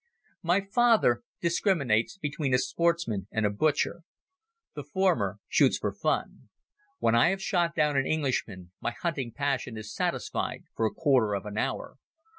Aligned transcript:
My 0.41 0.61
father 0.61 1.21
discriminates 1.41 2.17
between 2.17 2.55
a 2.55 2.57
sportsman 2.57 3.27
and 3.31 3.45
a 3.45 3.51
butcher. 3.51 4.01
The 4.73 4.83
former 4.83 5.37
shoots 5.47 5.77
for 5.77 5.93
fun. 5.93 6.49
When 6.97 7.13
I 7.13 7.29
have 7.29 7.39
shot 7.43 7.75
down 7.75 7.95
an 7.95 8.07
Englishman 8.07 8.71
my 8.81 8.95
hunting 8.99 9.31
passion 9.31 9.77
is 9.77 9.93
satisfied 9.93 10.63
for 10.75 10.87
a 10.87 10.91
quarter 10.91 11.35
of 11.35 11.45
an 11.45 11.59
hour. 11.59 11.97